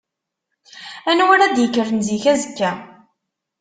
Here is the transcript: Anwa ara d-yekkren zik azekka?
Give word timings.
Anwa 1.09 1.31
ara 1.35 1.55
d-yekkren 1.55 1.99
zik 2.07 2.25
azekka? 2.33 2.71